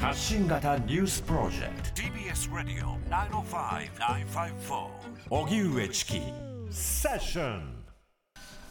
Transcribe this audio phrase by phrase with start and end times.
[0.00, 2.02] 発信型ニュースプロジェクト。
[2.02, 4.86] TBS ラディオ905-954
[5.28, 6.20] おぎゅうえちき
[6.70, 7.84] セッション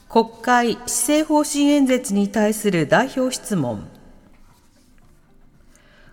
[0.08, 3.90] 国会施政方針演説に対する代表質問。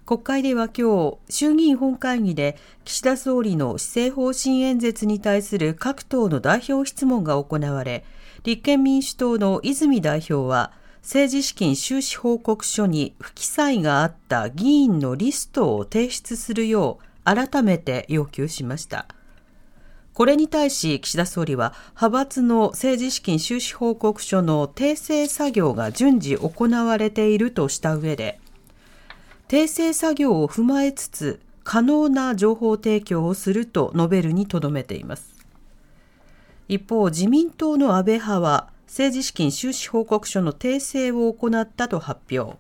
[0.05, 8.05] 国会では今日衆議院本会議で岸田総理の施政方針演説に対する各党の代表質問が行われ
[8.43, 10.73] 立憲民主党の泉代表は
[11.05, 19.07] 政治資金収支報告書に不記載があった議員のリストを提出するよう改めて要求しました。
[20.15, 28.41] これに対し岸田総理は派閥の政治資金収支報告書の訂正作業が順次行われているとした上で
[29.49, 35.35] 訂正作業を踏まえつつ可能な情報提供をすると述べるにとどめています
[36.69, 42.57] 一方自民党の安倍派は政治資金収支報告書の訂正を行ったと発表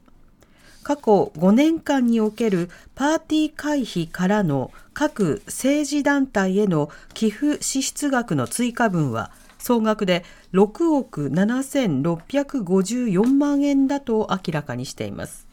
[0.82, 15.46] 過去5年間におけるパーティー会費からの各政治団体への寄付支出額の追加分は総額で6億7654万円だと明らかにしています。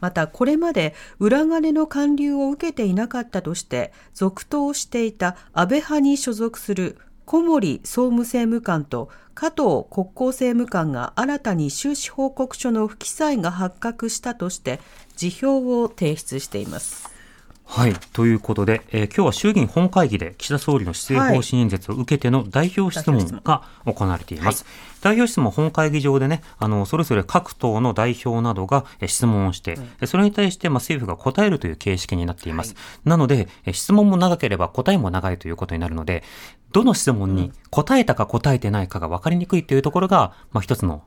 [0.00, 14.80] またこれまで裏金の還流を受けていなかったとして続投していた安倍派に所属する小森総務政務官と加藤国交政務官が新たに収支報告書の不記載が発覚したとして
[15.16, 17.13] 辞表を提出しています。
[17.66, 17.94] はい。
[18.12, 24.64] ということで、えー、今日は衆議院本会議で岸田総理の施政方針演説を受けての代表質問が行われています。
[24.64, 32.74] はい、代表質問本会議場でね、あの、それぞれ各党の代表などが質問をして、うん、それに対して、まあ、政府が答えるという形式になっています。
[32.74, 36.22] はい、なので、質問も長ければ答えも長いということになるので、
[36.72, 41.04] どの質問に答えたか答えてないかが分かりにくいというところが、まあ、一つの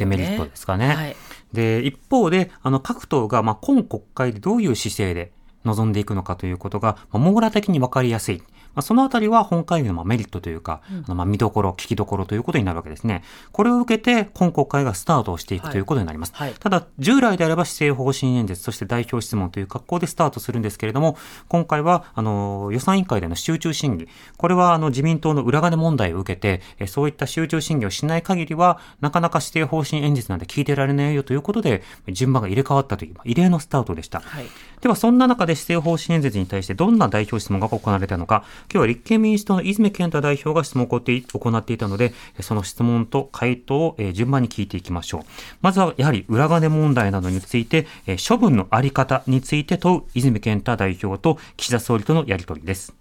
[0.00, 1.16] デメリットですかね。
[1.52, 5.32] で、ねはい、一方で、あの、各党が、まあ、今国会でどういう姿勢で
[5.64, 8.42] 望んでいくのかということが、まあ、網羅的にわかりやすい。
[8.74, 13.22] まあ、そのあたりは本会議のメリットというか、うん、あのまあ見どころ、聞きどころということになるわけですね。
[13.52, 16.32] これを受けて、今国会がスタートをしていくということになります。
[16.34, 21.16] はいはい、ただ、従来であれば施政方針演説、そして代表質問という格好でスタートするんですけれども、
[21.48, 34.20] 今回は、あの、予算委員会での集中審議、これは、あの、自民党の裏金問題を受けて、えそういった集中審議をしない限りは、なかなか施政方針演説なんて聞いてられないよということで、順番が入れ替わったという、異例のスタートでした。
[34.20, 34.46] はい、
[34.80, 45.22] では、そんな中で施政方針演説に対してどんな代表質問が行われたのか、今日は立憲民主党の泉健太代表が質問を行っていたので、その質問と回答を順番に聞いていきましょう。
[45.60, 47.86] まずはやはり裏金問題などについて、
[48.28, 52.94] 処分のあり方について問う泉健太代表と岸田総理とのやり取りです。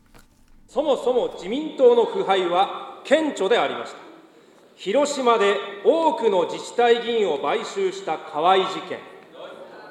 [0.68, 3.98] そもそも自民党の腐敗は顕著でありました。
[4.76, 9.00] 広島で多くの自治体議員を買収した河合事件、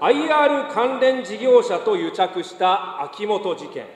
[0.01, 3.87] IR 関連事業者と癒着した秋元事件、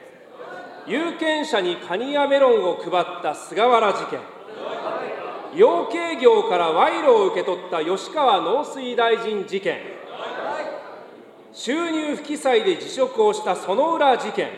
[0.87, 4.19] 有権者にカニやメロンを配った菅原事件、
[5.55, 9.79] 養鶏業から賄賂を受け取った吉川農水大臣事件、
[11.53, 14.49] 収入不記載で辞職をした薗浦事件、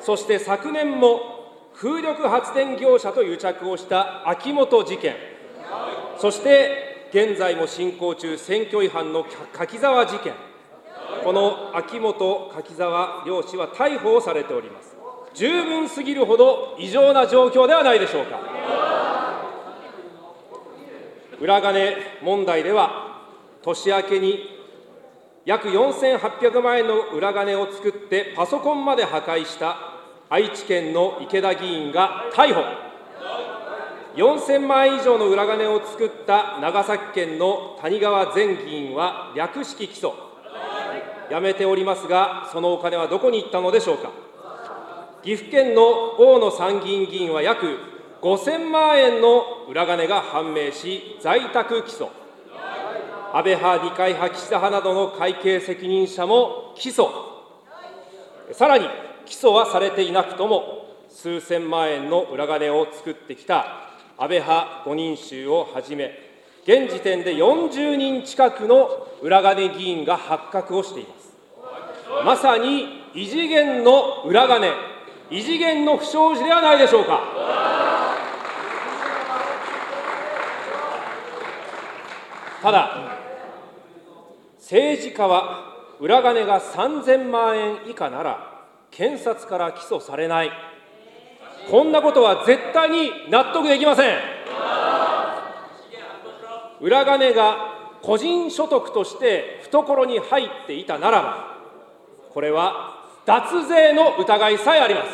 [0.00, 1.20] そして昨年も
[1.74, 5.16] 風力発電業者と癒着をした秋元事件、
[6.18, 10.34] そして現在も進行中、選挙違反の柿沢事件、
[11.24, 14.95] この秋元、柿沢両氏は逮捕をされております。
[15.36, 18.40] 十分すぎるほど異常な状況ではないでしょうか。
[21.38, 23.20] 裏金問題では、
[23.60, 24.48] 年明けに
[25.44, 29.76] 約4800万円の裏金を作ってパソコンまで破壊した
[30.30, 32.64] 愛知県の池田議員が逮捕。
[34.16, 40.14] 4000万円以上の裏金を作った長崎県の谷川前議員は略式起訴。
[41.30, 44.25] やめておりますが、そのお金はどこに行ったのでしょうか。
[45.22, 45.82] 岐阜県の
[46.18, 47.78] 大野参議院議員は約
[48.22, 52.08] 5000万円の裏金が判明し、在宅起訴。
[53.32, 57.08] 安倍派、二階派、岸田派などの会計責任者も起訴。
[58.52, 58.86] さらに、
[59.26, 66.12] 起訴はされていなくとも、数千万円の裏金を作ってきた安倍派5人衆をはじめ、
[66.64, 71.26] 現時点で40人近くの裏金議員が発覚をしています。
[72.24, 74.70] まさに異次元の裏金、
[75.30, 77.20] 異次元の不祥事ではないでしょうか。
[82.62, 82.90] ただ、
[84.58, 90.50] 政治家は裏金が3000万円以下なら、検察から起訴されない、
[91.70, 94.18] こんなことは絶対に納得できません。
[96.80, 97.56] 裏金が
[98.02, 101.56] 個人所得として懐に入っていたならば、
[102.32, 102.95] これは
[103.26, 105.08] 脱税の疑いさえあります。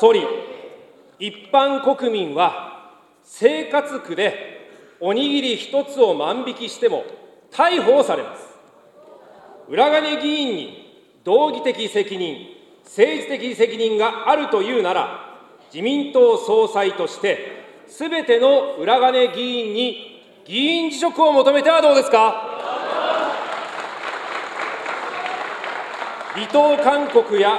[0.00, 0.24] 総理、
[1.18, 2.92] 一般国民は
[3.24, 7.04] 生活苦でおにぎり一つを万引きしても
[7.50, 8.46] 逮捕されます。
[9.68, 12.46] 裏金議員に道義的責任、
[12.84, 15.24] 政治的責任があるというなら、
[15.72, 17.58] 自民党総裁として、
[17.88, 22.57] すべての裏金議員に議員辞職を求めてはどうですか？
[26.38, 27.58] 離党勧告や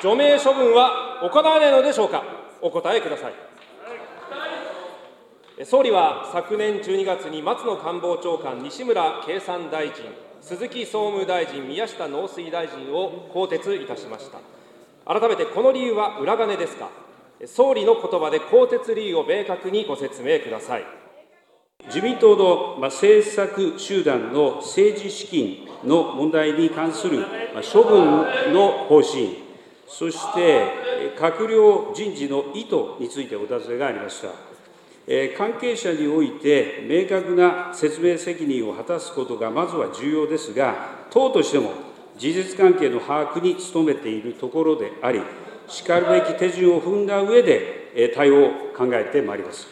[0.00, 2.22] 除名処分は行わないのでしょうか、
[2.60, 3.34] お答えください。
[5.64, 10.04] 総理は昨年12月に松野官房長官、西村経産大臣、
[10.40, 14.38] 鈴木総務大臣、宮下農水大臣を更迭いたしました。
[15.04, 16.90] 改めてこの理由は裏金ですか、
[17.46, 21.01] 総理の言葉で更迭理由を明確にご説明ください。
[21.86, 27.26] 自民党の政策集団の政治資金の問題に関する
[27.72, 29.42] 処分の方針、
[29.88, 34.28] そして閣僚人事の意図についてお尋ねがありました。
[35.36, 41.72] 関係者において明確な説明責任を果たすことがまずは重要ですが、党としても
[42.16, 45.20] 事実関係の把握に努めているところであり、
[45.66, 49.66] しかるべき手順を踏んだ上で対応を考えてまいります。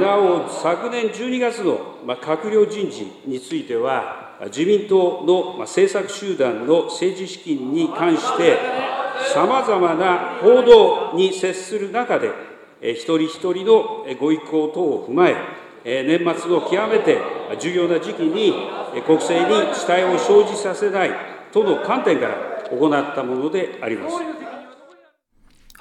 [0.00, 8.58] なお、昨年12月の閣僚人事については、自民党の政策集団の政治資金に関して、
[9.34, 12.30] さまざまな報道に接する中で、
[12.80, 15.36] 一人一人のご意向等を踏まえ、
[15.84, 17.18] 年末の極めて
[17.60, 18.52] 重要な時期に
[19.06, 21.10] 国政に遅滞を生じさせない
[21.52, 22.34] との観点から
[22.70, 24.45] 行ったものであります。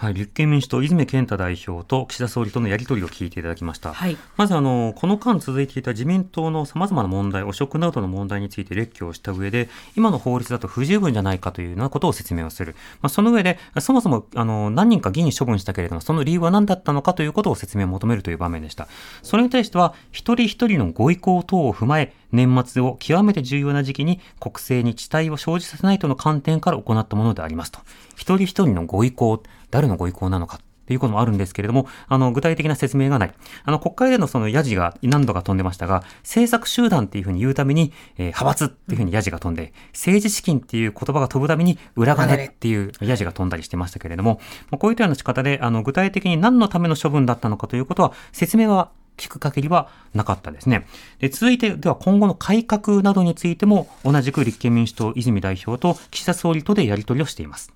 [0.06, 3.92] はい、立憲民主党、泉健太代表と岸田総理とのやり取りを聞いていただきました。
[3.92, 9.68] はい、まずあの、この間続いていた自民党の様々な問題、汚職などの問題について列挙をした上で、
[9.98, 12.76] 今の法律だと不十分じゃないかというようなことを説明をする。
[13.02, 18.88] まあ、その上で、そもそもあの何人か議員処分したけれども、その理由は何だったのかということを説明を求めるという場面でした。
[19.24, 27.80] それに対しては、一人一人のご意向等を踏まえ、年末を極めて重要な時期に国政に遅滞を生じさせないとの観点から行ったものでありますと。
[28.16, 29.42] 一人一人のご意向、
[29.76, 30.60] 誰のご意向なのか。
[30.86, 33.34] っていうこともあるんですけれども、あの、具体的な説明がない。
[33.64, 44.40] あの、国会でのそのヤジが何度か飛んでましたが、政策集団っていうふうに言うために、えー、派閥っていうふうにヤジが飛んで、政治資金っていう言葉が飛ぶために、裏金っていうヤジが飛んだりしてましたけれども、
[44.78, 50.86] こういったような仕方で、あの、具体的に何のための処分だったのかということは、説明は聞く限りはなかったですね。
[51.18, 57.74] で続いて、では今後の改革などについても、同じく立憲民主党泉代表と岸田総理とでやり取りをしています。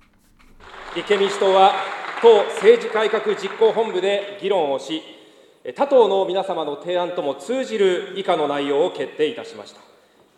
[0.96, 1.72] 立憲民主党は
[2.20, 5.02] 党政治改革実行本部で議論をし、
[5.76, 9.80] 他党の皆様の提案とも通じる以下の内容を決定いたしました。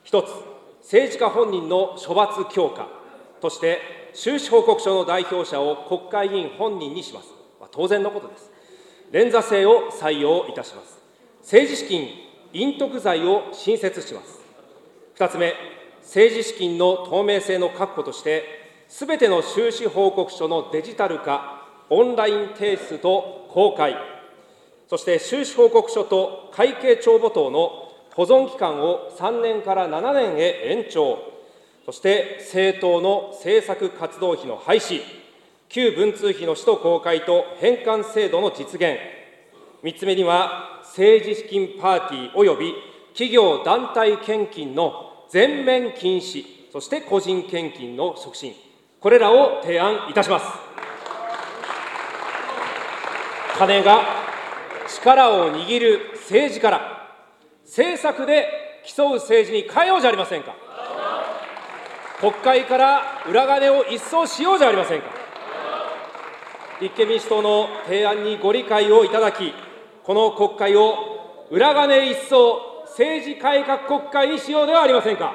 [0.05, 0.27] 一つ、
[0.83, 2.89] 政治家本人の処罰強化
[3.41, 3.81] として、
[4.13, 7.29] 収支報告書の代表者を国会議員本人にします。
[7.59, 8.51] ま、当然のことです。
[9.11, 10.99] 連座制を採用いたします。
[11.41, 12.11] 政治資金
[12.53, 14.41] 隠匿罪を新設します。
[15.17, 15.55] 2つ目、
[16.03, 18.62] 政治資金の透明性の確保として、
[18.93, 23.97] すべての収支報告書のデジタル化、オンライン提出と公開、
[24.87, 31.19] そして収支報告書と会計帳簿等の保存期間を3年から7年へ延長、
[31.87, 35.01] そして政党の政策活動費の廃止、
[35.71, 38.99] 旧文通費の使途公開と返還制度の実現、
[39.83, 42.75] 3つ目には政治資金パーティー及び
[43.15, 48.53] 企業団体献金の全面禁止、そして個人献金の促進、
[49.03, 50.47] これらを提案いたします。
[53.59, 54.01] 金が
[54.89, 57.09] 力を握る政治から
[57.65, 58.47] 政策で
[58.85, 60.55] 競う政治に変えようじゃありませんか。
[62.21, 65.09] 国会から裏金を一掃しようじゃありませんか。
[66.81, 69.53] 立憲民主党の提案にご理解をいただき
[70.05, 75.35] この国会を裏金一掃政治改革国会にしようではありませんか。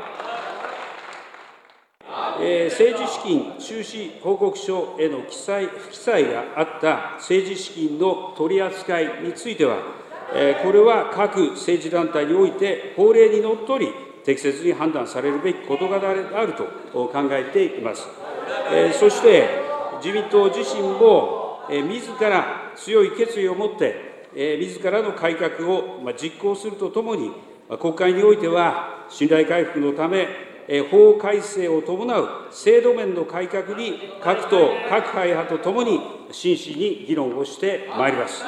[2.41, 9.77] え、政治資金収支報告書への記載、不記載があった政治資金の取り扱いについては、
[10.33, 13.89] え、これは各政治団体において法令にのっとり、
[14.23, 18.07] 適切に判断されるべき事柄であると考えています。
[18.73, 19.47] え、そして、
[20.03, 27.31] 自民党自身も、えー、自ら強い決意を持って、えー、自らの改革を、ま、実行するとともに、
[27.79, 30.27] 国会においては信頼回復のため、
[30.89, 35.99] 法改正を伴う制度面の改革に各党、各会派とともに
[36.31, 38.43] 真摯に議論をしてまいります。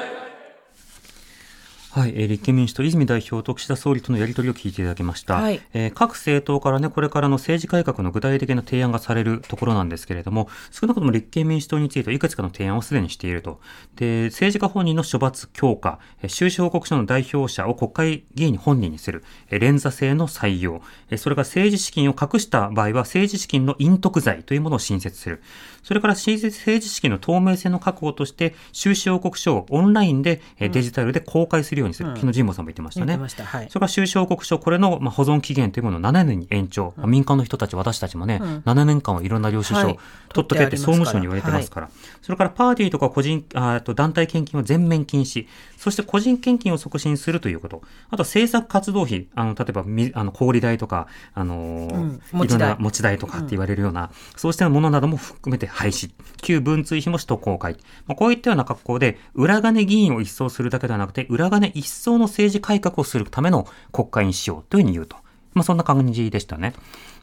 [1.91, 13.59] はい、えー立憲民主党、泉代表と岸田総理とのやり取りを聞いていただきました、はいえー各政党からね、これからの政治改革の具体的な提案がされるところなんですけれども、少なくとも立憲民主党についてはいくつかの提案をすでにしていると。
[13.95, 25.41] で、政治家本人の処罰強化、えー収支報告書の代表者を国会議員に本人にする、えー連座制の採用、えーそれから政治資金を隠した場合は政治資金の隠匿罪というものを新設する。
[25.81, 32.09] それから政治資金の透明性の確保として、収支報告書をオンラインで、えーデジタルで公開するようにする。
[32.15, 33.17] 昨日神保さんも言ってましたね。
[33.17, 36.93] たはいそれから収支報告書、これのまあ保存期限というものを7年に延長。
[36.97, 39.97] まあ民間の人たち、私たちもね、7年間はいろんな領収書はいを
[40.33, 41.89] 取っとけって総務省に言われてますから。
[42.21, 45.47] それからパーティーとか個人、ああと団体献金を全面禁止。
[45.79, 47.81] そして個人献金を促進するということ。
[48.09, 56.11] あと政策活動費、あの、例えばみ、あの、小売代とか、あのーうんいろんな持ち代持ち代とかって言われるような、そうしたものなども含めて廃止。
[56.41, 57.77] 旧文通費も使途公開。
[58.07, 65.15] まあ、こういったような格好で、裏金議員を一掃するだけではなくて、裏金一掃の政治改革をするための国会にしようというふうに言うと。
[65.53, 66.73] まあ、そんな感じでしたね。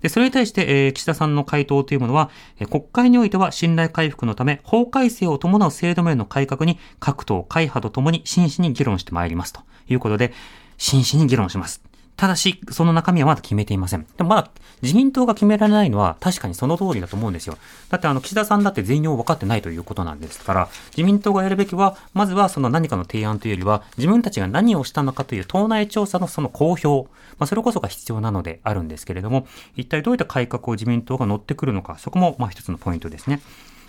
[0.06, 10.32] で、それに対して、えー岸田さんの回答というものは、え国会においては信頼回復のため、法改正を伴う制度面の改革に各党、会派とともに真摯に議論してまいりますということで、
[10.78, 11.82] 真摯に議論します。
[12.16, 14.06] ただし、その中身はまだ決めていません。
[14.16, 14.50] でもまだ
[14.82, 17.58] 自民党が決められないのは確かにその通りだと思うんですよ。
[17.90, 29.46] だってあの岸田さんだって全容分かってないということなんですから、自民党がやるべきは、まずはその何かの提案というよりは、自分たちが何をしたのかという党内調査のその公表、まあそれこそが必要なのであるんですけれども、
[29.76, 33.40] 一体どういった改革を自民党が乗ってくるのか、そこもまあ一つのポイントですね。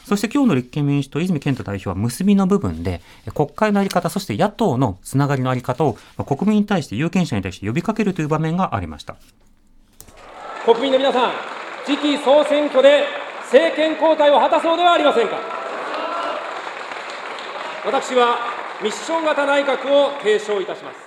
[0.08, 3.02] そして今日の立憲民主党、泉健太代表は結びの部分で、
[3.36, 9.18] 国会のあり方、そして野党のつながりのあり方を、国民に対して、有権者に対して呼びかけるという場面がありました。
[10.64, 11.32] 国民の皆さん、
[11.86, 13.04] 次期総選挙で
[13.52, 15.36] 政権交代を果たそうではありませんか。
[17.86, 18.38] 私は
[18.82, 21.00] ミッション型内閣を提唱いたします。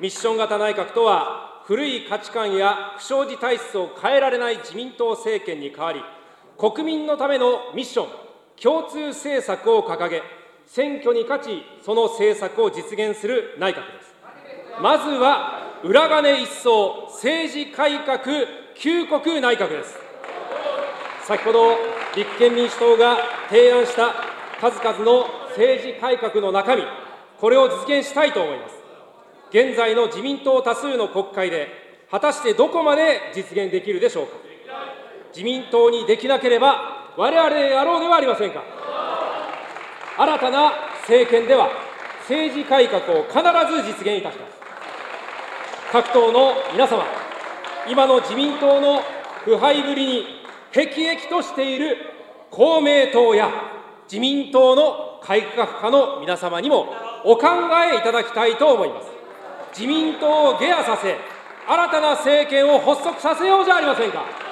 [0.00, 6.00] ミッション型内閣とは、古い価値観や不祥事体質を変えられない自民党政権に代わり、
[6.56, 8.08] 国民のためのミッション、
[8.60, 10.22] 共通政策を掲げ、
[10.66, 14.14] 選挙に勝ち、その政策を実現する内閣です。
[14.80, 18.18] まずは裏金一掃政治改革
[18.74, 19.96] 旧国内閣です。
[21.26, 21.76] 先ほど
[22.16, 23.16] 立憲民主党が
[23.48, 24.14] 提案した
[24.60, 26.82] 数々の政治改革の中身
[27.40, 28.74] これを実現したいと思います。
[29.50, 31.68] 現在の自民党多数の国会で
[32.10, 34.53] 果たしてどこまで実現できるでしょうか。
[35.34, 38.62] 自民党にできなければ我々でやろうではありませんか
[40.16, 40.72] 新たな
[41.02, 41.68] 政権では
[42.20, 43.38] 政治改革を必
[43.72, 44.54] ず実現いたします
[45.92, 47.04] 各党の皆様、
[47.88, 49.00] 今の自民党の
[49.44, 50.24] 腐敗ぶりに
[50.72, 51.96] 辟易としている
[52.50, 53.48] 公明党や
[54.10, 56.88] 自民党の改革派の皆様にも
[57.24, 57.46] お考
[57.92, 59.08] えいただきたいと思います。
[59.72, 61.16] 自民党を下野させ、
[61.66, 64.43] 新たな政権を発足させようじゃありませんか。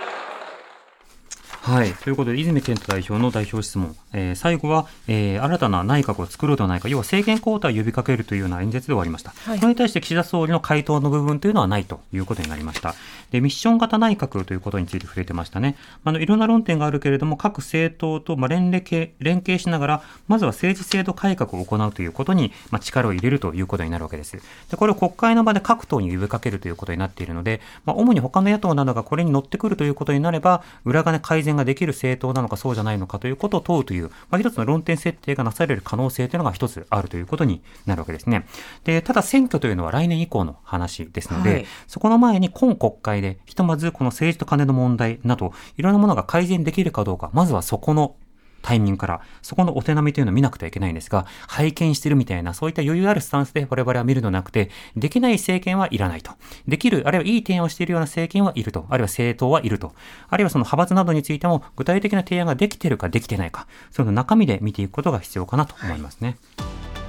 [1.63, 1.95] はい。
[1.95, 3.95] ということで、泉健太代表の代表質問。
[4.13, 9.31] えー最後は、えー新たな内閣を作ろうではないか、要は政権交代を呼びかけるというような演説で終わりました。
[9.31, 12.97] はいこれに対して岸田総理の回答の部分というのはないということになりました。
[13.31, 15.77] で、ミッション型内閣ということについて触れてましたね。
[16.05, 24.37] あの、いろんな論点があるけれども、各政党と、まあ、連携、連携しながら、まずは政治制度改革を行うということに、まあ、力を入れるということになるわけです。
[24.69, 38.47] で、これを国会の場で各党に呼びかけるということになっているので、まあ、主に他の野党などがこれに乗ってくるということになれば、裏金改善ができる政党なのかそうじゃないのかということを問うという、まあ、一つの論点設定がなされる可能性というのが一つあるということになるわけですね。
[38.85, 48.15] で、ただ選挙というのは来年以降の話ですので、はいそこの前に今国会で、ひとまずこの政治と金の問題など、いろんなものが改善できるかどうか、まずはそこの
[48.63, 56.33] タイミングから、そこのお手並みというのを見なくてはいけないんですが、拝見してるみたいな、そういった余裕あるスタンスで我々は見るのなくて、できない政権はいらないと。
[56.67, 58.87] できる、あるいはいい提案をしているような政権はいると。
[58.89, 59.93] あるいは政党はいると。
[60.29, 66.37] あるいはその派閥などについても、具体的な提案ができてるかできてないか、その中身で見ていくことが必要かなと思いますね。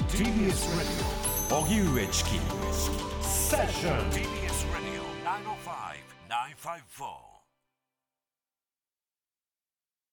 [0.10, 1.24] TBS Radio